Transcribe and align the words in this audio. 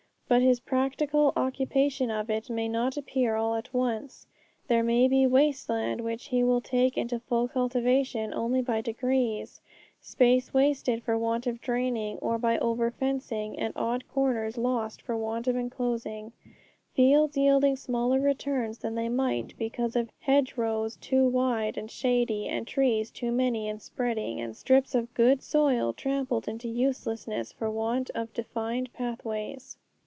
But 0.31 0.41
his 0.41 0.61
practical 0.61 1.33
occupation 1.35 2.09
of 2.09 2.29
it 2.29 2.49
may 2.49 2.69
not 2.69 2.95
appear 2.95 3.35
all 3.35 3.53
at 3.55 3.73
once. 3.73 4.25
There 4.69 4.81
may 4.81 5.09
be 5.09 5.27
waste 5.27 5.67
land 5.67 5.99
which 5.99 6.27
he 6.27 6.41
will 6.41 6.61
take 6.61 6.97
into 6.97 7.19
full 7.19 7.49
cultivation 7.49 8.33
only 8.33 8.61
by 8.61 8.79
degrees, 8.79 9.59
space 9.99 10.53
wasted 10.53 11.03
for 11.03 11.17
want 11.17 11.47
of 11.47 11.59
draining 11.59 12.17
or 12.19 12.37
by 12.37 12.57
over 12.59 12.91
fencing, 12.91 13.59
and 13.59 13.73
odd 13.75 14.07
corners 14.07 14.57
lost 14.57 15.01
for 15.01 15.17
want 15.17 15.49
of 15.49 15.57
enclosing; 15.57 16.31
fields 16.93 17.35
yielding 17.35 17.75
smaller 17.75 18.21
returns 18.21 18.77
than 18.77 18.95
they 18.95 19.09
might 19.09 19.53
because 19.57 19.97
of 19.97 20.11
hedgerows 20.21 20.95
too 20.95 21.27
wide 21.27 21.77
and 21.77 21.91
shady, 21.91 22.47
and 22.47 22.65
trees 22.67 23.11
too 23.11 23.33
many 23.33 23.67
and 23.67 23.81
spreading, 23.81 24.39
and 24.39 24.55
strips 24.55 24.95
of 24.95 25.13
good 25.13 25.43
soil 25.43 25.91
trampled 25.91 26.47
into 26.47 26.69
uselessness 26.69 27.51
for 27.51 27.69
want 27.69 28.09
of 28.15 28.31
defined 28.33 28.93
pathways. 28.93 29.75